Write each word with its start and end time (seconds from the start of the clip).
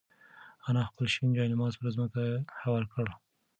انا 0.69 0.81
خپل 0.89 1.05
شین 1.13 1.29
جاینماز 1.37 1.73
پر 1.79 1.87
ځمکه 1.95 2.23
هوار 2.61 2.83
کړ. 2.93 3.05